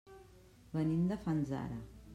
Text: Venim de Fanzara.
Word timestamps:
Venim 0.79 1.05
de 1.13 1.19
Fanzara. 1.27 1.83